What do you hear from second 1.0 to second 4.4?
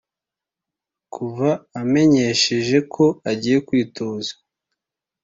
Kuva amenyesheje ko agiye kwitoza